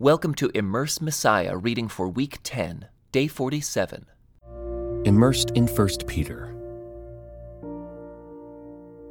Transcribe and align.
Welcome 0.00 0.32
to 0.36 0.50
Immerse 0.54 1.02
Messiah 1.02 1.58
reading 1.58 1.86
for 1.86 2.08
week 2.08 2.38
10, 2.42 2.88
day 3.12 3.26
47. 3.26 4.06
Immersed 5.04 5.50
in 5.50 5.66
1 5.66 5.88
Peter. 6.06 6.56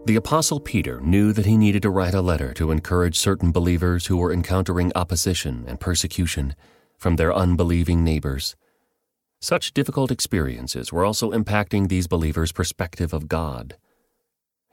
The 0.08 0.16
Apostle 0.16 0.60
Peter 0.60 1.00
knew 1.02 1.32
that 1.32 1.46
he 1.46 1.58
needed 1.58 1.84
to 1.84 1.92
write 1.92 2.16
a 2.16 2.24
letter 2.24 2.56
to 2.56 2.72
encourage 2.72 3.20
certain 3.20 3.52
believers 3.52 4.08
who 4.08 4.18
were 4.18 4.34
encountering 4.34 4.92
opposition 4.96 5.64
and 5.68 5.80
persecution 5.80 6.56
from 6.98 7.18
their 7.18 7.36
unbelieving 7.36 8.04
neighbors. 8.04 8.56
Such 9.40 9.76
difficult 9.76 10.10
experiences 10.10 10.92
were 10.92 11.06
also 11.06 11.30
impacting 11.30 11.88
these 11.90 12.08
believers' 12.08 12.52
perspective 12.52 13.14
of 13.14 13.28
God. 13.28 13.78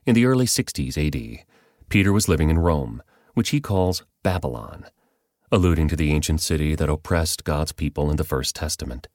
In 0.06 0.14
the 0.14 0.24
early 0.24 0.46
60s 0.46 0.96
AD, 0.96 1.44
Peter 1.90 2.10
was 2.10 2.26
living 2.26 2.48
in 2.48 2.58
Rome, 2.58 3.02
which 3.34 3.50
he 3.50 3.60
calls 3.60 4.02
Babylon 4.22 4.86
alluding 5.52 5.88
to 5.88 5.96
the 5.96 6.12
ancient 6.12 6.40
city 6.40 6.74
that 6.74 6.88
oppressed 6.88 7.44
God's 7.44 7.72
people 7.72 8.10
in 8.10 8.16
the 8.16 8.24
First 8.24 8.56
Testament. 8.56 9.08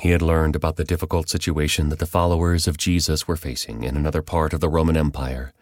He 0.00 0.10
had 0.10 0.22
learned 0.22 0.56
about 0.56 0.76
the 0.76 0.84
difficult 0.84 1.28
situation 1.28 1.88
that 1.90 1.98
the 1.98 2.06
followers 2.06 2.66
of 2.66 2.78
Jesus 2.78 3.28
were 3.28 3.36
facing 3.36 3.84
in 3.84 3.96
another 3.96 4.22
part 4.22 4.52
of 4.52 4.60
the 4.60 4.68
Roman 4.68 4.96
Empire, 4.96 5.52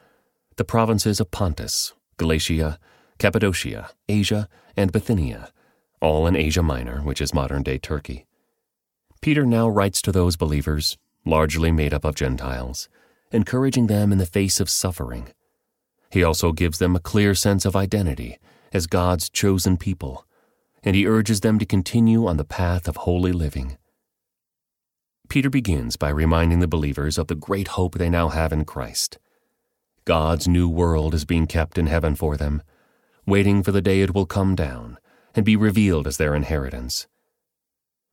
the 0.56 0.64
provinces 0.64 1.20
of 1.20 1.30
Pontus, 1.30 1.92
Galatia, 2.16 2.78
Cappadocia, 3.18 3.90
Asia, 4.08 4.48
and 4.76 4.92
Bithynia, 4.92 5.50
all 6.00 6.26
in 6.26 6.36
Asia 6.36 6.62
Minor, 6.62 7.00
which 7.00 7.20
is 7.20 7.34
modern 7.34 7.62
day 7.62 7.78
Turkey. 7.78 8.26
Peter 9.20 9.44
now 9.44 9.68
writes 9.68 10.00
to 10.02 10.12
those 10.12 10.36
believers, 10.36 10.96
largely 11.24 11.70
made 11.70 11.92
up 11.92 12.04
of 12.04 12.14
Gentiles, 12.14 12.88
encouraging 13.30 13.86
them 13.86 14.12
in 14.12 14.18
the 14.18 14.26
face 14.26 14.60
of 14.60 14.70
suffering. 14.70 15.28
He 16.10 16.24
also 16.24 16.52
gives 16.52 16.78
them 16.78 16.96
a 16.96 17.00
clear 17.00 17.34
sense 17.34 17.64
of 17.64 17.76
identity 17.76 18.38
as 18.72 18.86
God's 18.86 19.28
chosen 19.28 19.76
people, 19.76 20.26
and 20.82 20.96
he 20.96 21.06
urges 21.06 21.40
them 21.40 21.58
to 21.58 21.66
continue 21.66 22.26
on 22.26 22.36
the 22.36 22.44
path 22.44 22.88
of 22.88 22.96
holy 22.96 23.32
living. 23.32 23.76
Peter 25.28 25.50
begins 25.50 25.96
by 25.96 26.08
reminding 26.08 26.60
the 26.60 26.68
believers 26.68 27.16
of 27.16 27.28
the 27.28 27.34
great 27.34 27.68
hope 27.68 27.94
they 27.94 28.10
now 28.10 28.28
have 28.28 28.52
in 28.52 28.64
Christ. 28.64 29.18
God's 30.04 30.48
new 30.48 30.68
world 30.68 31.14
is 31.14 31.24
being 31.24 31.46
kept 31.46 31.78
in 31.78 31.86
heaven 31.86 32.14
for 32.14 32.36
them, 32.36 32.62
waiting 33.26 33.62
for 33.62 33.72
the 33.72 33.80
day 33.80 34.00
it 34.00 34.14
will 34.14 34.26
come 34.26 34.54
down 34.54 34.98
and 35.34 35.44
be 35.44 35.56
revealed 35.56 36.06
as 36.06 36.16
their 36.16 36.34
inheritance. 36.34 37.06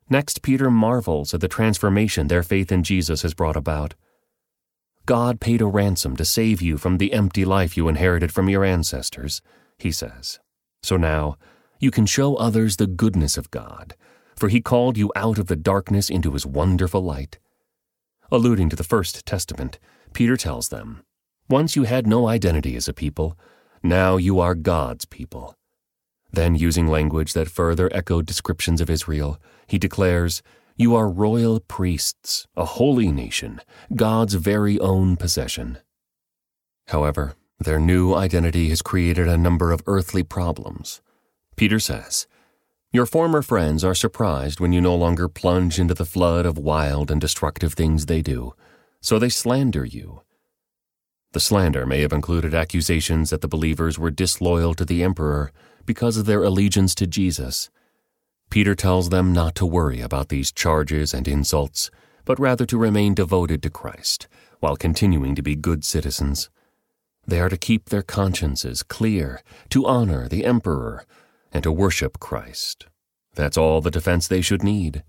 Next, 0.10 0.42
Peter 0.42 0.72
marvels 0.72 1.34
at 1.34 1.42
the 1.42 1.48
transformation 1.48 2.28
their 2.28 2.44
faith 2.44 2.72
in 2.72 2.84
Jesus 2.84 3.22
has 3.22 3.34
brought 3.34 3.56
about. 3.56 3.96
God 5.06 5.40
paid 5.40 5.62
a 5.62 5.66
ransom 5.66 6.16
to 6.18 6.26
save 6.26 6.62
you 6.62 6.78
from 6.78 6.98
the 6.98 7.14
empty 7.14 7.46
life 7.46 7.76
you 7.76 7.88
inherited 7.88 8.32
from 8.32 8.50
your 8.50 8.64
ancestors, 8.64 9.42
he 9.78 9.92
says. 9.92 10.40
So 10.84 10.98
now, 10.98 11.38
you 11.80 11.92
can 11.92 12.06
show 12.06 12.36
others 12.36 12.76
the 12.76 12.88
goodness 12.88 13.38
of 13.38 13.52
God, 13.52 13.96
for 14.36 14.50
he 14.50 14.62
called 14.62 14.98
you 14.98 15.12
out 15.16 15.38
of 15.38 15.48
the 15.48 15.56
darkness 15.56 16.10
into 16.10 16.32
his 16.32 16.46
wonderful 16.46 17.02
light. 17.02 17.40
Alluding 18.32 18.70
to 18.70 18.76
the 18.76 18.84
First 18.84 19.26
Testament, 19.26 19.80
Peter 20.14 20.38
tells 20.38 20.70
them, 20.70 21.04
Once 21.50 21.76
you 21.76 21.84
had 21.84 22.06
no 22.06 22.28
identity 22.28 22.76
as 22.76 22.88
a 22.88 22.94
people, 22.94 23.38
now 23.82 24.18
you 24.18 24.40
are 24.40 24.56
God's 24.56 25.06
people. 25.06 25.56
Then, 26.32 26.56
using 26.56 26.88
language 26.88 27.34
that 27.34 27.50
further 27.50 27.90
echoed 27.94 28.26
descriptions 28.26 28.82
of 28.82 28.90
Israel, 28.90 29.42
he 29.68 29.80
declares, 29.80 30.44
You 30.76 30.96
are 30.96 31.10
royal 31.10 31.60
priests, 31.60 32.46
a 32.56 32.66
holy 32.66 33.12
nation, 33.12 33.62
God's 33.96 34.36
very 34.36 34.80
own 34.80 35.18
possession. 35.18 35.80
However, 36.88 37.36
their 37.60 37.80
new 37.80 38.14
identity 38.14 38.70
has 38.70 38.82
created 38.82 39.28
a 39.28 39.38
number 39.38 39.72
of 39.72 39.84
earthly 39.86 40.24
problems. 40.24 41.02
Peter 41.58 41.80
says, 41.80 42.26
Your 42.92 43.06
former 43.06 43.42
friends 43.42 43.84
are 43.84 43.96
surprised 43.96 44.60
when 44.60 44.72
you 44.72 44.80
no 44.80 44.96
longer 44.96 45.28
plunge 45.28 45.78
into 45.78 45.94
the 45.94 46.06
flood 46.06 46.46
of 46.46 46.58
wild 46.58 47.12
and 47.12 47.20
destructive 47.20 47.74
things 47.74 48.06
they 48.06 48.22
do, 48.22 48.54
so 49.02 49.20
they 49.20 49.30
slander 49.30 49.84
you. 49.84 50.22
The 51.34 51.40
slander 51.40 51.86
may 51.86 52.02
have 52.02 52.14
included 52.14 52.54
accusations 52.54 53.30
that 53.30 53.42
the 53.42 53.48
believers 53.48 54.00
were 54.00 54.10
disloyal 54.10 54.74
to 54.74 54.86
the 54.86 55.04
emperor 55.04 55.52
because 55.86 56.18
of 56.18 56.26
their 56.26 56.44
allegiance 56.44 56.96
to 56.96 57.08
Jesus. 57.08 57.70
Peter 58.50 58.74
tells 58.74 59.10
them 59.10 59.32
not 59.32 59.54
to 59.56 59.66
worry 59.66 60.02
about 60.02 60.30
these 60.30 60.52
charges 60.52 61.14
and 61.14 61.28
insults, 61.28 61.92
but 62.26 62.40
rather 62.40 62.66
to 62.66 62.78
remain 62.78 63.14
devoted 63.14 63.62
to 63.62 63.70
Christ 63.70 64.28
while 64.60 64.76
continuing 64.76 65.36
to 65.36 65.42
be 65.42 65.56
good 65.56 65.84
citizens. 65.84 66.50
They 67.30 67.40
are 67.40 67.50
to 67.50 67.58
keep 67.58 67.90
their 67.90 68.02
consciences 68.02 68.82
clear, 68.82 69.44
to 69.70 69.86
honor 69.86 70.28
the 70.28 70.46
emperor, 70.46 71.06
and 71.52 71.62
to 71.62 71.72
worship 71.72 72.20
Christ. 72.20 72.88
That's 73.36 73.56
all 73.56 73.82
the 73.82 73.92
defense 73.92 74.28
they 74.28 74.42
should 74.42 74.64
need. 74.64 75.04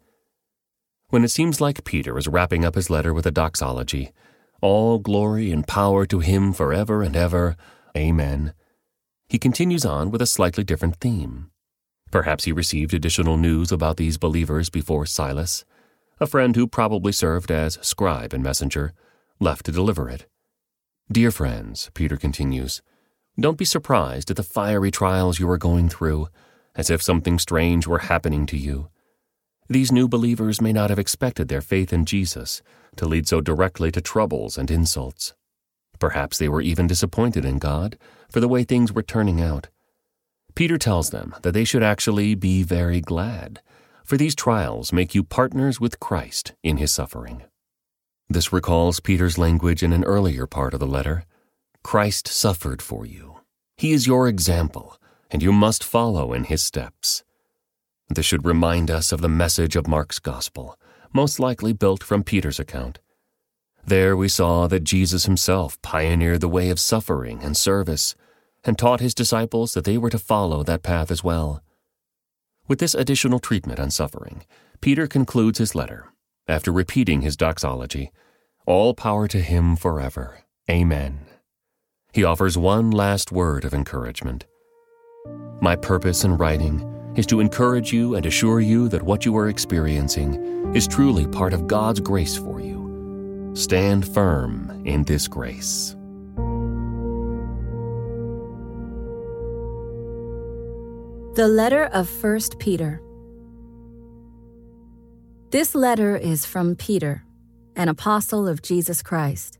When 1.08 1.24
it 1.24 1.30
seems 1.30 1.62
like 1.62 1.82
Peter 1.82 2.18
is 2.18 2.28
wrapping 2.28 2.62
up 2.62 2.74
his 2.74 2.90
letter 2.90 3.14
with 3.14 3.24
a 3.24 3.30
doxology, 3.30 4.12
all 4.60 4.98
glory 4.98 5.50
and 5.50 5.66
power 5.66 6.04
to 6.04 6.18
him 6.20 6.52
forever 6.52 7.02
and 7.02 7.16
ever, 7.16 7.56
Amen, 7.96 8.52
he 9.30 9.38
continues 9.38 9.86
on 9.86 10.10
with 10.10 10.20
a 10.20 10.26
slightly 10.26 10.62
different 10.62 10.96
theme. 10.96 11.50
Perhaps 12.10 12.44
he 12.44 12.52
received 12.52 12.92
additional 12.92 13.38
news 13.38 13.72
about 13.72 13.96
these 13.96 14.18
believers 14.18 14.68
before 14.68 15.06
Silas, 15.06 15.64
a 16.20 16.26
friend 16.26 16.54
who 16.54 16.66
probably 16.66 17.12
served 17.12 17.50
as 17.50 17.78
scribe 17.80 18.34
and 18.34 18.42
messenger, 18.42 18.92
left 19.40 19.64
to 19.64 19.72
deliver 19.72 20.10
it. 20.10 20.26
Dear 21.12 21.32
friends, 21.32 21.90
Peter 21.94 22.16
continues, 22.16 22.82
don't 23.36 23.58
be 23.58 23.64
surprised 23.64 24.30
at 24.30 24.36
the 24.36 24.44
fiery 24.44 24.92
trials 24.92 25.40
you 25.40 25.50
are 25.50 25.58
going 25.58 25.88
through, 25.88 26.28
as 26.76 26.88
if 26.88 27.02
something 27.02 27.36
strange 27.36 27.84
were 27.84 27.98
happening 27.98 28.46
to 28.46 28.56
you. 28.56 28.90
These 29.68 29.90
new 29.90 30.06
believers 30.06 30.60
may 30.60 30.72
not 30.72 30.88
have 30.88 31.00
expected 31.00 31.48
their 31.48 31.62
faith 31.62 31.92
in 31.92 32.04
Jesus 32.04 32.62
to 32.94 33.06
lead 33.06 33.26
so 33.26 33.40
directly 33.40 33.90
to 33.90 34.00
troubles 34.00 34.56
and 34.56 34.70
insults. 34.70 35.34
Perhaps 35.98 36.38
they 36.38 36.48
were 36.48 36.62
even 36.62 36.86
disappointed 36.86 37.44
in 37.44 37.58
God 37.58 37.98
for 38.30 38.38
the 38.38 38.48
way 38.48 38.62
things 38.62 38.92
were 38.92 39.02
turning 39.02 39.40
out. 39.40 39.66
Peter 40.54 40.78
tells 40.78 41.10
them 41.10 41.34
that 41.42 41.52
they 41.54 41.64
should 41.64 41.82
actually 41.82 42.36
be 42.36 42.62
very 42.62 43.00
glad, 43.00 43.60
for 44.04 44.16
these 44.16 44.36
trials 44.36 44.92
make 44.92 45.12
you 45.12 45.24
partners 45.24 45.80
with 45.80 45.98
Christ 45.98 46.52
in 46.62 46.76
his 46.76 46.92
suffering. 46.92 47.42
This 48.32 48.52
recalls 48.52 49.00
Peter's 49.00 49.38
language 49.38 49.82
in 49.82 49.92
an 49.92 50.04
earlier 50.04 50.46
part 50.46 50.72
of 50.72 50.78
the 50.78 50.86
letter. 50.86 51.24
Christ 51.82 52.28
suffered 52.28 52.80
for 52.80 53.04
you. 53.04 53.40
He 53.76 53.90
is 53.90 54.06
your 54.06 54.28
example, 54.28 54.96
and 55.32 55.42
you 55.42 55.52
must 55.52 55.82
follow 55.82 56.32
in 56.32 56.44
his 56.44 56.62
steps. 56.62 57.24
This 58.08 58.24
should 58.24 58.46
remind 58.46 58.88
us 58.88 59.10
of 59.10 59.20
the 59.20 59.28
message 59.28 59.74
of 59.74 59.88
Mark's 59.88 60.20
Gospel, 60.20 60.78
most 61.12 61.40
likely 61.40 61.72
built 61.72 62.04
from 62.04 62.22
Peter's 62.22 62.60
account. 62.60 63.00
There 63.84 64.16
we 64.16 64.28
saw 64.28 64.68
that 64.68 64.84
Jesus 64.84 65.24
himself 65.24 65.82
pioneered 65.82 66.40
the 66.40 66.48
way 66.48 66.70
of 66.70 66.78
suffering 66.78 67.42
and 67.42 67.56
service, 67.56 68.14
and 68.62 68.78
taught 68.78 69.00
his 69.00 69.12
disciples 69.12 69.74
that 69.74 69.84
they 69.84 69.98
were 69.98 70.10
to 70.10 70.18
follow 70.18 70.62
that 70.62 70.84
path 70.84 71.10
as 71.10 71.24
well. 71.24 71.64
With 72.68 72.78
this 72.78 72.94
additional 72.94 73.40
treatment 73.40 73.80
on 73.80 73.90
suffering, 73.90 74.44
Peter 74.80 75.08
concludes 75.08 75.58
his 75.58 75.74
letter 75.74 76.06
after 76.48 76.72
repeating 76.72 77.22
his 77.22 77.36
doxology, 77.36 78.10
All 78.66 78.94
power 78.94 79.26
to 79.28 79.40
him 79.40 79.76
forever. 79.76 80.40
Amen. 80.70 81.26
He 82.12 82.24
offers 82.24 82.58
one 82.58 82.90
last 82.90 83.32
word 83.32 83.64
of 83.64 83.74
encouragement. 83.74 84.46
My 85.60 85.76
purpose 85.76 86.24
in 86.24 86.36
writing 86.36 86.84
is 87.16 87.26
to 87.26 87.40
encourage 87.40 87.92
you 87.92 88.14
and 88.14 88.26
assure 88.26 88.60
you 88.60 88.88
that 88.88 89.02
what 89.02 89.24
you 89.24 89.36
are 89.36 89.48
experiencing 89.48 90.74
is 90.74 90.86
truly 90.86 91.26
part 91.26 91.52
of 91.52 91.66
God's 91.66 92.00
grace 92.00 92.36
for 92.36 92.60
you. 92.60 93.50
Stand 93.54 94.06
firm 94.06 94.82
in 94.84 95.04
this 95.04 95.26
grace. 95.26 95.96
The 101.34 101.48
letter 101.48 101.84
of 101.86 102.08
1 102.22 102.40
Peter. 102.58 103.00
This 105.50 105.74
letter 105.74 106.16
is 106.16 106.46
from 106.46 106.76
Peter, 106.76 107.24
an 107.74 107.88
apostle 107.88 108.46
of 108.46 108.62
Jesus 108.62 109.02
Christ. 109.02 109.58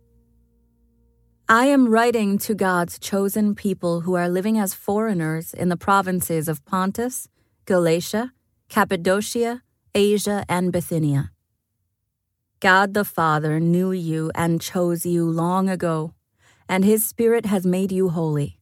I 1.48 1.66
am 1.66 1.88
writing 1.88 2.38
to 2.46 2.54
God's 2.54 2.96
chosen 2.96 3.56
people 3.56 4.02
who 4.02 4.14
are 4.14 4.28
living 4.28 4.56
as 4.56 4.72
foreigners 4.72 5.52
in 5.52 5.68
the 5.68 5.76
provinces 5.76 6.46
of 6.46 6.64
Pontus, 6.64 7.26
Galatia, 7.64 8.32
Cappadocia, 8.68 9.64
Asia, 9.92 10.44
and 10.48 10.70
Bithynia. 10.70 11.32
God 12.60 12.94
the 12.94 13.04
Father 13.04 13.58
knew 13.58 13.90
you 13.90 14.30
and 14.36 14.60
chose 14.60 15.04
you 15.04 15.28
long 15.28 15.68
ago, 15.68 16.14
and 16.68 16.84
His 16.84 17.04
Spirit 17.04 17.46
has 17.46 17.66
made 17.66 17.90
you 17.90 18.10
holy. 18.10 18.60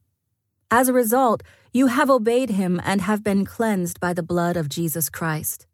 As 0.71 0.87
a 0.87 0.93
result, 0.93 1.43
you 1.71 1.87
have 1.87 2.09
obeyed 2.09 2.49
Him 2.49 2.81
and 2.83 3.01
have 3.01 3.23
been 3.23 3.45
cleansed 3.45 3.99
by 3.99 4.13
the 4.13 4.23
blood 4.23 4.57
of 4.57 4.67
Jesus 4.67 5.11
Christ. 5.11 5.67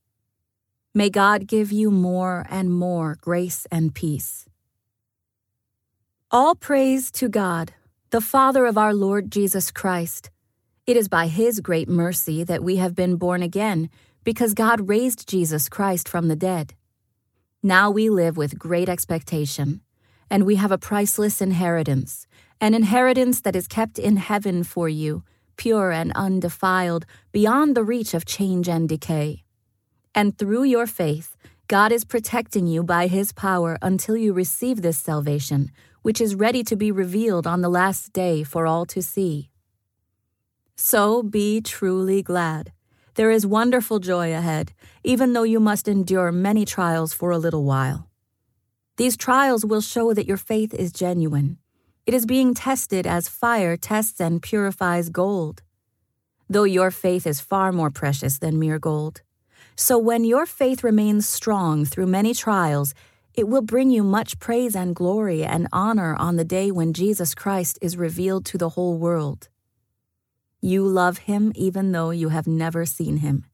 May 0.98 1.10
God 1.10 1.46
give 1.46 1.74
you 1.74 1.92
more 1.92 2.46
and 2.50 2.72
more 2.72 3.18
grace 3.20 3.68
and 3.70 3.94
peace. 3.94 4.46
All 6.32 6.56
praise 6.56 7.12
to 7.12 7.28
God, 7.28 7.74
the 8.12 8.22
Father 8.22 8.66
of 8.66 8.78
our 8.78 8.94
Lord 8.94 9.30
Jesus 9.30 9.72
Christ. 9.72 10.30
It 10.88 10.96
is 10.96 11.10
by 11.10 11.28
His 11.28 11.60
great 11.60 11.90
mercy 11.90 12.46
that 12.46 12.64
we 12.64 12.78
have 12.78 12.96
been 12.96 13.18
born 13.18 13.44
again, 13.44 13.90
because 14.24 14.54
God 14.54 14.88
raised 14.88 15.28
Jesus 15.28 15.68
Christ 15.68 16.08
from 16.08 16.30
the 16.30 16.36
dead. 16.38 16.76
Now 17.62 17.92
we 17.92 18.10
live 18.10 18.38
with 18.38 18.58
great 18.58 18.88
expectation, 18.88 19.82
and 20.30 20.46
we 20.46 20.56
have 20.56 20.72
a 20.72 20.78
priceless 20.78 21.42
inheritance, 21.42 22.26
an 22.62 22.74
inheritance 22.74 23.42
that 23.42 23.58
is 23.58 23.68
kept 23.68 24.00
in 24.00 24.16
heaven 24.16 24.64
for 24.64 24.88
you, 24.88 25.26
pure 25.58 25.92
and 25.92 26.14
undefiled, 26.16 27.06
beyond 27.34 27.76
the 27.76 27.84
reach 27.84 28.14
of 28.14 28.24
change 28.24 28.70
and 28.70 28.88
decay. 28.88 29.45
And 30.16 30.38
through 30.38 30.64
your 30.64 30.88
faith, 30.88 31.36
God 31.68 31.92
is 31.92 32.06
protecting 32.06 32.68
you 32.68 32.84
by 32.84 33.08
His 33.08 33.34
power 33.34 33.78
until 33.82 34.16
you 34.16 34.32
receive 34.32 34.82
this 34.82 34.98
salvation, 34.98 35.72
which 36.04 36.22
is 36.22 36.36
ready 36.36 36.64
to 36.64 36.78
be 36.78 36.90
revealed 36.90 37.46
on 37.46 37.60
the 37.60 37.70
last 37.70 38.14
day 38.14 38.42
for 38.44 38.66
all 38.66 38.86
to 38.86 39.02
see. 39.02 39.50
So 40.78 41.22
be 41.22 41.60
truly 41.60 42.22
glad. 42.22 42.72
There 43.16 43.30
is 43.30 43.46
wonderful 43.46 44.00
joy 44.00 44.34
ahead, 44.34 44.74
even 45.04 45.34
though 45.34 45.44
you 45.44 45.60
must 45.60 45.88
endure 45.88 46.32
many 46.32 46.64
trials 46.64 47.14
for 47.14 47.32
a 47.32 47.38
little 47.38 47.66
while. 47.66 48.10
These 48.98 49.18
trials 49.18 49.66
will 49.66 49.82
show 49.82 50.14
that 50.14 50.28
your 50.28 50.38
faith 50.38 50.74
is 50.74 50.94
genuine. 50.94 51.58
It 52.06 52.14
is 52.14 52.26
being 52.26 52.54
tested 52.54 53.06
as 53.06 53.28
fire 53.28 53.76
tests 53.76 54.22
and 54.22 54.42
purifies 54.42 55.10
gold. 55.10 55.62
Though 56.50 56.64
your 56.64 56.92
faith 56.92 57.28
is 57.28 57.42
far 57.42 57.74
more 57.74 57.90
precious 57.90 58.38
than 58.38 58.60
mere 58.60 58.80
gold. 58.80 59.22
So 59.76 59.98
when 59.98 60.24
your 60.24 60.46
faith 60.46 60.84
remains 60.84 61.28
strong 61.28 61.86
through 61.86 62.08
many 62.08 62.34
trials, 62.34 62.94
it 63.34 63.48
will 63.48 63.62
bring 63.62 63.90
you 63.90 64.04
much 64.04 64.40
praise 64.40 64.76
and 64.76 64.96
glory 64.96 65.44
and 65.44 65.68
honor 65.74 66.16
on 66.16 66.38
the 66.38 66.46
day 66.46 66.72
when 66.72 66.94
Jesus 66.94 67.36
Christ 67.36 67.78
is 67.82 67.98
revealed 67.98 68.46
to 68.46 68.58
the 68.58 68.70
whole 68.70 68.98
world. 68.98 69.50
You 70.62 70.88
love 70.88 71.20
him 71.20 71.52
even 71.56 71.92
though 71.92 72.12
you 72.12 72.30
have 72.30 72.48
never 72.48 72.86
seen 72.86 73.18
him. 73.18 73.46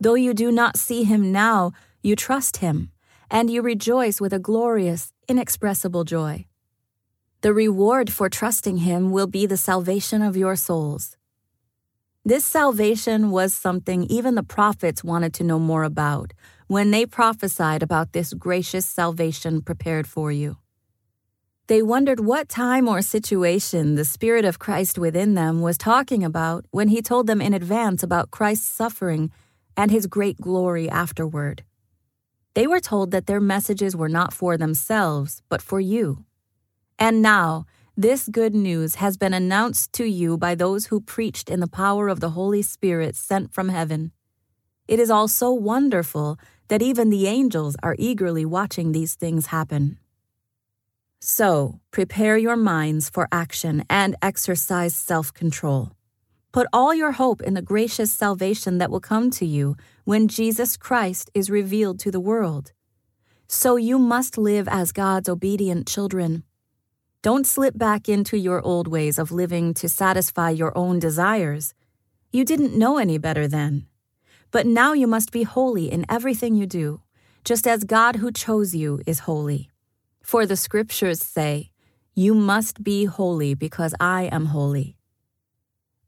Though 0.00 0.14
you 0.14 0.34
do 0.34 0.50
not 0.50 0.76
see 0.76 1.04
him 1.04 1.32
now, 1.32 1.72
you 2.02 2.16
trust 2.16 2.58
him, 2.58 2.90
and 3.30 3.50
you 3.50 3.62
rejoice 3.62 4.20
with 4.20 4.32
a 4.32 4.38
glorious, 4.38 5.12
inexpressible 5.28 6.04
joy. 6.04 6.46
The 7.40 7.54
reward 7.54 8.12
for 8.12 8.28
trusting 8.28 8.78
Him 8.78 9.12
will 9.12 9.28
be 9.28 9.46
the 9.46 9.56
salvation 9.56 10.22
of 10.22 10.36
your 10.36 10.56
souls. 10.56 11.16
This 12.24 12.44
salvation 12.44 13.30
was 13.30 13.54
something 13.54 14.04
even 14.04 14.34
the 14.34 14.42
prophets 14.42 15.02
wanted 15.02 15.32
to 15.34 15.44
know 15.44 15.58
more 15.58 15.84
about 15.84 16.32
when 16.66 16.90
they 16.90 17.06
prophesied 17.06 17.82
about 17.82 18.12
this 18.12 18.34
gracious 18.34 18.84
salvation 18.84 19.62
prepared 19.62 20.06
for 20.06 20.30
you. 20.30 20.58
They 21.68 21.82
wondered 21.82 22.20
what 22.20 22.48
time 22.48 22.88
or 22.88 23.02
situation 23.02 23.94
the 23.94 24.04
Spirit 24.04 24.44
of 24.44 24.58
Christ 24.58 24.98
within 24.98 25.34
them 25.34 25.60
was 25.60 25.76
talking 25.76 26.24
about 26.24 26.64
when 26.70 26.88
He 26.88 27.02
told 27.02 27.26
them 27.26 27.40
in 27.40 27.54
advance 27.54 28.02
about 28.02 28.30
Christ's 28.30 28.68
suffering 28.68 29.30
and 29.76 29.90
His 29.90 30.06
great 30.06 30.40
glory 30.40 30.88
afterward. 30.88 31.62
They 32.54 32.66
were 32.66 32.80
told 32.80 33.10
that 33.10 33.26
their 33.26 33.40
messages 33.40 33.94
were 33.94 34.08
not 34.08 34.32
for 34.32 34.56
themselves, 34.56 35.42
but 35.48 35.62
for 35.62 35.78
you. 35.78 36.24
And 36.98 37.22
now, 37.22 37.66
this 37.98 38.28
good 38.28 38.54
news 38.54 38.94
has 38.94 39.16
been 39.16 39.34
announced 39.34 39.92
to 39.92 40.04
you 40.04 40.38
by 40.38 40.54
those 40.54 40.86
who 40.86 41.00
preached 41.00 41.50
in 41.50 41.58
the 41.58 41.66
power 41.66 42.06
of 42.06 42.20
the 42.20 42.30
Holy 42.30 42.62
Spirit 42.62 43.16
sent 43.16 43.52
from 43.52 43.70
heaven. 43.70 44.12
It 44.86 45.00
is 45.00 45.10
all 45.10 45.26
so 45.26 45.50
wonderful 45.50 46.38
that 46.68 46.80
even 46.80 47.10
the 47.10 47.26
angels 47.26 47.74
are 47.82 47.96
eagerly 47.98 48.44
watching 48.44 48.92
these 48.92 49.16
things 49.16 49.46
happen. 49.46 49.98
So, 51.18 51.80
prepare 51.90 52.38
your 52.38 52.54
minds 52.54 53.10
for 53.10 53.26
action 53.32 53.82
and 53.90 54.14
exercise 54.22 54.94
self 54.94 55.34
control. 55.34 55.90
Put 56.52 56.68
all 56.72 56.94
your 56.94 57.10
hope 57.10 57.42
in 57.42 57.54
the 57.54 57.62
gracious 57.62 58.12
salvation 58.12 58.78
that 58.78 58.92
will 58.92 59.00
come 59.00 59.28
to 59.32 59.44
you 59.44 59.76
when 60.04 60.28
Jesus 60.28 60.76
Christ 60.76 61.32
is 61.34 61.50
revealed 61.50 61.98
to 61.98 62.12
the 62.12 62.20
world. 62.20 62.70
So 63.48 63.74
you 63.74 63.98
must 63.98 64.38
live 64.38 64.68
as 64.68 64.92
God's 64.92 65.28
obedient 65.28 65.88
children 65.88 66.44
don't 67.28 67.46
slip 67.46 67.76
back 67.76 68.08
into 68.08 68.38
your 68.38 68.62
old 68.62 68.88
ways 68.88 69.18
of 69.18 69.30
living 69.30 69.74
to 69.74 69.86
satisfy 69.86 70.48
your 70.48 70.72
own 70.74 70.98
desires. 70.98 71.74
You 72.32 72.42
didn't 72.42 72.78
know 72.82 72.96
any 72.96 73.18
better 73.18 73.46
then. 73.46 73.86
But 74.50 74.64
now 74.64 74.94
you 74.94 75.06
must 75.06 75.30
be 75.30 75.42
holy 75.42 75.92
in 75.92 76.06
everything 76.08 76.54
you 76.54 76.66
do, 76.66 77.02
just 77.44 77.66
as 77.66 77.84
God 77.84 78.16
who 78.16 78.32
chose 78.32 78.74
you 78.74 79.02
is 79.06 79.26
holy. 79.28 79.68
For 80.22 80.46
the 80.46 80.56
scriptures 80.56 81.20
say, 81.22 81.70
You 82.14 82.32
must 82.32 82.82
be 82.82 83.04
holy 83.04 83.52
because 83.52 83.94
I 84.00 84.30
am 84.32 84.46
holy. 84.46 84.96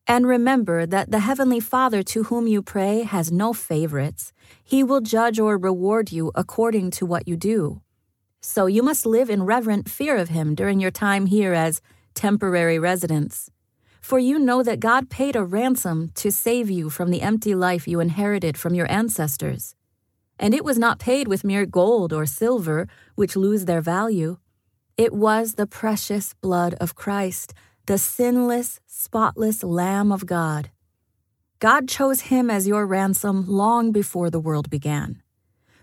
And 0.07 0.27
remember 0.27 0.87
that 0.87 1.11
the 1.11 1.27
Heavenly 1.29 1.61
Father 1.61 2.03
to 2.03 2.23
whom 2.23 2.47
you 2.47 2.63
pray 2.63 3.03
has 3.03 3.31
no 3.31 3.53
favorites. 3.53 4.33
He 4.65 4.83
will 4.83 5.03
judge 5.03 5.39
or 5.39 5.59
reward 5.59 6.13
you 6.13 6.33
according 6.35 6.93
to 6.93 7.05
what 7.05 7.29
you 7.29 7.37
do. 7.37 7.83
So 8.41 8.67
you 8.67 8.83
must 8.83 9.05
live 9.05 9.29
in 9.29 9.45
reverent 9.45 9.89
fear 9.89 10.17
of 10.17 10.31
him 10.31 10.55
during 10.55 10.81
your 10.81 10.91
time 10.91 11.27
here 11.27 11.53
as 11.53 11.83
temporary 12.15 12.79
residents. 12.79 13.51
For 14.01 14.19
you 14.19 14.39
know 14.39 14.63
that 14.63 14.81
God 14.81 15.11
paid 15.11 15.37
a 15.37 15.45
ransom 15.45 16.11
to 16.15 16.33
save 16.33 16.71
you 16.71 16.89
from 16.89 17.11
the 17.11 17.21
empty 17.21 17.55
life 17.55 17.87
you 17.87 18.01
inherited 18.01 18.57
from 18.57 18.75
your 18.75 18.91
ancestors. 18.91 19.75
And 20.39 20.55
it 20.55 20.65
was 20.65 20.79
not 20.79 20.99
paid 20.99 21.29
with 21.29 21.45
mere 21.45 21.67
gold 21.67 22.15
or 22.15 22.25
silver, 22.25 22.89
which 23.15 23.37
lose 23.37 23.67
their 23.67 23.83
value. 23.83 24.39
It 24.97 25.13
was 25.13 25.55
the 25.55 25.67
precious 25.67 26.33
blood 26.33 26.75
of 26.81 26.95
Christ, 26.95 27.53
the 27.85 27.99
sinless, 27.99 28.81
spotless 28.87 29.63
Lamb 29.63 30.11
of 30.11 30.25
God. 30.25 30.71
God 31.59 31.89
chose 31.89 32.23
him 32.23 32.49
as 32.49 32.67
your 32.67 32.87
ransom 32.87 33.47
long 33.47 33.93
before 33.93 34.31
the 34.31 34.41
world 34.41 34.71
began. 34.71 35.23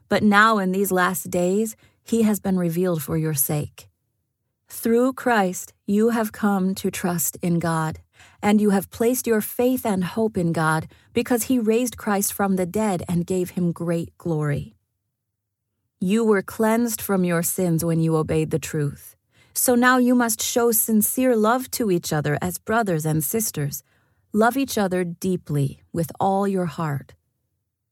But 0.09 0.24
now, 0.24 0.57
in 0.57 0.71
these 0.71 0.92
last 0.92 1.30
days, 1.30 1.75
he 2.09 2.21
has 2.21 2.39
been 2.39 2.57
revealed 2.57 3.04
for 3.04 3.18
your 3.18 3.33
sake. 3.33 3.89
Through 4.69 5.13
Christ, 5.13 5.74
you 5.86 6.09
have 6.09 6.31
come 6.31 6.74
to 6.75 6.89
trust 6.89 7.38
in 7.42 7.59
God, 7.59 8.00
and 8.42 8.62
you 8.62 8.69
have 8.71 8.89
placed 8.89 9.27
your 9.27 9.42
faith 9.42 9.86
and 9.86 10.04
hope 10.04 10.38
in 10.38 10.51
God 10.51 10.88
because 11.13 11.44
He 11.44 11.59
raised 11.59 11.98
Christ 11.98 12.33
from 12.33 12.56
the 12.56 12.65
dead 12.65 13.04
and 13.07 13.25
gave 13.25 13.51
Him 13.51 13.71
great 13.71 14.18
glory. 14.18 14.75
You 16.00 16.24
were 16.24 16.42
cleansed 16.42 17.01
from 17.01 17.24
your 17.24 17.44
sins 17.44 17.83
when 17.83 18.00
you 18.00 18.15
obeyed 18.15 18.51
the 18.51 18.59
truth. 18.59 19.15
So 19.54 19.75
now 19.75 19.98
you 19.98 20.15
must 20.15 20.42
show 20.42 20.71
sincere 20.71 21.36
love 21.36 21.71
to 21.71 21.92
each 21.92 22.13
other 22.13 22.38
as 22.42 22.57
brothers 22.57 23.06
and 23.06 23.24
sisters. 23.24 23.83
Love 24.31 24.56
each 24.56 24.77
other 24.77 25.04
deeply 25.04 25.81
with 25.92 26.12
all 26.19 26.48
your 26.48 26.68
heart. 26.68 27.15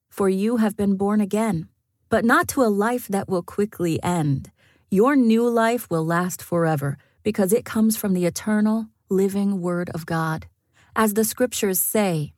For 0.10 0.30
you 0.30 0.58
have 0.58 0.78
been 0.78 0.96
born 0.96 1.20
again 1.20 1.70
but 2.16 2.24
not 2.24 2.48
to 2.48 2.64
a 2.64 2.72
life 2.72 3.10
that 3.10 3.28
will 3.28 3.44
quickly 3.44 4.02
end. 4.02 4.50
Your 4.90 5.18
new 5.18 5.50
life 5.50 5.90
will 5.90 6.06
last 6.06 6.42
forever 6.42 6.98
because 7.24 7.52
it 7.52 7.66
comes 7.66 7.98
from 7.98 8.14
the 8.14 8.26
eternal, 8.26 8.88
living 9.10 9.60
Word 9.60 9.90
of 9.94 10.06
God. 10.06 10.48
As 10.96 11.16
the 11.16 11.26
scriptures 11.26 11.78
say, 11.78 12.32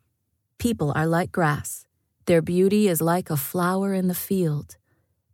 people 0.58 0.92
are 0.96 1.06
like 1.06 1.32
grass. 1.32 1.86
Their 2.26 2.42
beauty 2.42 2.88
is 2.88 3.02
like 3.02 3.30
a 3.30 3.38
flower 3.38 3.94
in 3.94 4.08
the 4.08 4.16
field. 4.16 4.78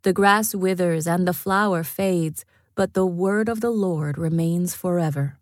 The 0.02 0.12
grass 0.12 0.54
withers 0.54 1.06
and 1.06 1.26
the 1.26 1.32
flower 1.32 1.82
fades, 1.82 2.44
but 2.74 2.92
the 2.92 3.06
word 3.06 3.48
of 3.48 3.62
the 3.62 3.70
Lord 3.70 4.18
remains 4.18 4.74
forever. 4.74 5.38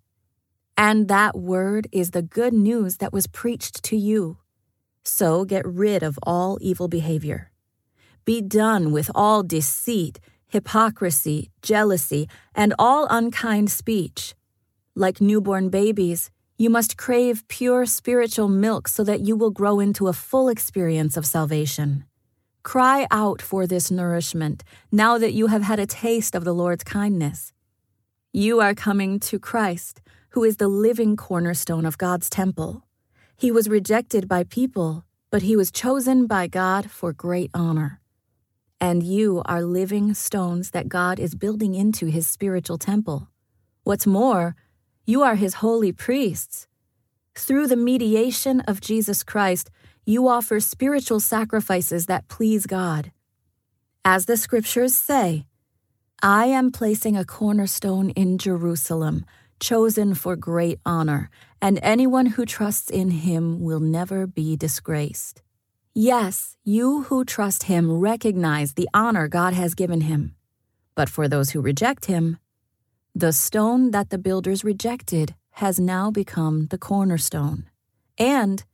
And 0.76 1.08
that 1.08 1.36
word 1.36 1.88
is 1.90 2.12
the 2.12 2.22
good 2.22 2.54
news 2.54 2.98
that 2.98 3.12
was 3.12 3.26
preached 3.26 3.82
to 3.82 3.96
you. 3.96 4.38
So 5.02 5.44
get 5.44 5.66
rid 5.66 6.04
of 6.04 6.20
all 6.22 6.56
evil 6.60 6.86
behavior. 6.86 7.51
Be 8.24 8.40
done 8.40 8.92
with 8.92 9.10
all 9.16 9.42
deceit, 9.42 10.20
hypocrisy, 10.46 11.50
jealousy, 11.60 12.28
and 12.54 12.72
all 12.78 13.08
unkind 13.10 13.68
speech. 13.68 14.34
Like 14.94 15.20
newborn 15.20 15.70
babies, 15.70 16.30
you 16.56 16.70
must 16.70 16.96
crave 16.96 17.48
pure 17.48 17.84
spiritual 17.84 18.48
milk 18.48 18.86
so 18.86 19.02
that 19.02 19.22
you 19.22 19.34
will 19.34 19.50
grow 19.50 19.80
into 19.80 20.06
a 20.06 20.12
full 20.12 20.48
experience 20.48 21.16
of 21.16 21.26
salvation. 21.26 22.04
Cry 22.62 23.08
out 23.10 23.42
for 23.42 23.66
this 23.66 23.90
nourishment 23.90 24.62
now 24.92 25.18
that 25.18 25.32
you 25.32 25.48
have 25.48 25.62
had 25.62 25.80
a 25.80 25.86
taste 25.86 26.36
of 26.36 26.44
the 26.44 26.54
Lord's 26.54 26.84
kindness. 26.84 27.52
You 28.32 28.60
are 28.60 28.74
coming 28.74 29.18
to 29.20 29.40
Christ, 29.40 30.00
who 30.30 30.44
is 30.44 30.58
the 30.58 30.68
living 30.68 31.16
cornerstone 31.16 31.84
of 31.84 31.98
God's 31.98 32.30
temple. 32.30 32.84
He 33.36 33.50
was 33.50 33.68
rejected 33.68 34.28
by 34.28 34.44
people, 34.44 35.04
but 35.32 35.42
he 35.42 35.56
was 35.56 35.72
chosen 35.72 36.28
by 36.28 36.46
God 36.46 36.88
for 36.88 37.12
great 37.12 37.50
honor 37.52 38.01
and 38.82 39.04
you 39.04 39.40
are 39.44 39.62
living 39.62 40.12
stones 40.12 40.72
that 40.72 40.88
God 40.88 41.20
is 41.20 41.36
building 41.36 41.76
into 41.76 42.06
his 42.06 42.26
spiritual 42.26 42.78
temple. 42.78 43.28
What's 43.84 44.08
more, 44.08 44.56
you 45.06 45.22
are 45.22 45.36
his 45.36 45.54
holy 45.54 45.92
priests. 45.92 46.66
Through 47.36 47.68
the 47.68 47.76
mediation 47.76 48.58
of 48.62 48.80
Jesus 48.80 49.22
Christ, 49.22 49.70
you 50.04 50.26
offer 50.26 50.58
spiritual 50.58 51.20
sacrifices 51.20 52.06
that 52.06 52.26
please 52.26 52.66
God. 52.66 53.12
As 54.04 54.26
the 54.26 54.36
scriptures 54.36 54.96
say, 54.96 55.46
I 56.20 56.46
am 56.46 56.72
placing 56.72 57.16
a 57.16 57.24
cornerstone 57.24 58.10
in 58.10 58.36
Jerusalem, 58.36 59.24
chosen 59.60 60.14
for 60.14 60.34
great 60.34 60.80
honor, 60.84 61.30
and 61.60 61.78
anyone 61.84 62.26
who 62.26 62.44
trusts 62.44 62.90
in 62.90 63.10
him 63.10 63.60
will 63.60 63.78
never 63.78 64.26
be 64.26 64.56
disgraced. 64.56 65.41
Yes, 65.94 66.56
you 66.64 67.02
who 67.02 67.22
trust 67.22 67.64
him 67.64 67.92
recognize 67.92 68.72
the 68.72 68.88
honor 68.94 69.28
God 69.28 69.52
has 69.52 69.74
given 69.74 70.00
him. 70.00 70.34
But 70.94 71.10
for 71.10 71.28
those 71.28 71.50
who 71.50 71.60
reject 71.60 72.06
him, 72.06 72.38
the 73.14 73.30
stone 73.30 73.90
that 73.90 74.08
the 74.08 74.16
builders 74.16 74.64
rejected 74.64 75.34
has 75.50 75.78
now 75.78 76.10
become 76.10 76.68
the 76.70 76.78
cornerstone. 76.78 77.68
And 78.16 78.64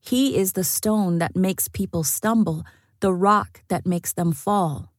he 0.00 0.36
is 0.36 0.54
the 0.54 0.64
stone 0.64 1.18
that 1.18 1.36
makes 1.36 1.68
people 1.68 2.02
stumble, 2.02 2.64
the 2.98 3.14
rock 3.14 3.62
that 3.68 3.86
makes 3.86 4.12
them 4.12 4.32
fall. 4.32 4.92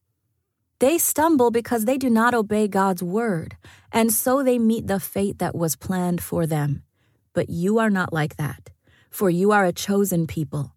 They 0.78 0.96
stumble 0.96 1.50
because 1.50 1.84
they 1.84 1.98
do 1.98 2.08
not 2.08 2.32
obey 2.32 2.68
God's 2.68 3.02
word, 3.02 3.58
and 3.92 4.10
so 4.10 4.42
they 4.42 4.58
meet 4.58 4.86
the 4.86 4.98
fate 4.98 5.40
that 5.40 5.54
was 5.54 5.76
planned 5.76 6.22
for 6.22 6.46
them. 6.46 6.84
But 7.34 7.50
you 7.50 7.78
are 7.78 7.90
not 7.90 8.14
like 8.14 8.36
that, 8.36 8.70
for 9.10 9.28
you 9.28 9.52
are 9.52 9.66
a 9.66 9.74
chosen 9.74 10.26
people. 10.26 10.75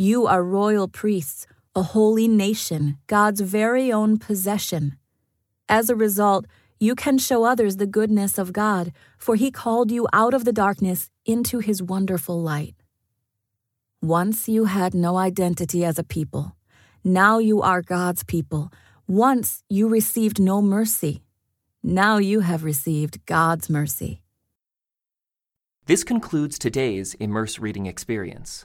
You 0.00 0.26
are 0.26 0.42
royal 0.42 0.88
priests, 0.88 1.46
a 1.76 1.82
holy 1.82 2.26
nation, 2.26 2.96
God's 3.06 3.42
very 3.42 3.92
own 3.92 4.16
possession. 4.16 4.96
As 5.68 5.90
a 5.90 5.94
result, 5.94 6.46
you 6.78 6.94
can 6.94 7.18
show 7.18 7.44
others 7.44 7.76
the 7.76 7.86
goodness 7.86 8.38
of 8.38 8.54
God, 8.54 8.94
for 9.18 9.36
He 9.36 9.50
called 9.50 9.90
you 9.90 10.08
out 10.10 10.32
of 10.32 10.46
the 10.46 10.54
darkness 10.54 11.10
into 11.26 11.58
His 11.58 11.82
wonderful 11.82 12.40
light. 12.40 12.76
Once 14.00 14.48
you 14.48 14.64
had 14.64 14.94
no 14.94 15.18
identity 15.18 15.84
as 15.84 15.98
a 15.98 16.02
people. 16.02 16.56
Now 17.04 17.36
you 17.36 17.60
are 17.60 17.82
God's 17.82 18.24
people. 18.24 18.72
Once 19.06 19.62
you 19.68 19.86
received 19.86 20.40
no 20.40 20.62
mercy. 20.62 21.22
Now 21.82 22.16
you 22.16 22.40
have 22.40 22.64
received 22.64 23.26
God's 23.26 23.68
mercy. 23.68 24.22
This 25.84 26.04
concludes 26.04 26.58
today's 26.58 27.12
Immerse 27.20 27.58
Reading 27.58 27.84
Experience. 27.84 28.64